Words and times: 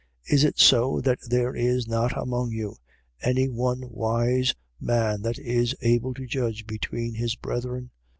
Is 0.25 0.43
it 0.43 0.57
so 0.57 0.99
that 1.01 1.19
there 1.29 1.53
is 1.55 1.87
not 1.87 2.17
among 2.19 2.49
you 2.49 2.77
any 3.21 3.47
one 3.49 3.81
wise 3.91 4.55
man 4.79 5.21
that 5.21 5.37
is 5.37 5.75
able 5.81 6.15
to 6.15 6.25
judge 6.25 6.65
between 6.65 7.13
his 7.13 7.35
brethren? 7.35 7.91